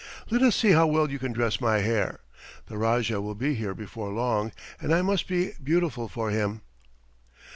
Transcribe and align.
"Let 0.31 0.41
us 0.41 0.55
see 0.55 0.71
how 0.71 0.87
well 0.87 1.11
you 1.11 1.19
can 1.19 1.31
dress 1.31 1.61
my 1.61 1.77
hair. 1.81 2.21
The 2.65 2.75
Rajah 2.79 3.21
will 3.21 3.35
be 3.35 3.53
here 3.53 3.75
before 3.75 4.09
long, 4.09 4.51
and 4.79 4.91
I 4.91 5.03
must 5.03 5.27
be 5.27 5.51
beautiful 5.63 6.07
for 6.07 6.31
him." 6.31 6.61